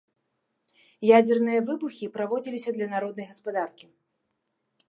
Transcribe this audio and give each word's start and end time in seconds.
Ядзерныя 1.17 1.59
выбухі 1.69 2.11
праводзіліся 2.17 2.69
для 2.79 2.87
народнай 2.95 3.27
гаспадаркі. 3.35 3.85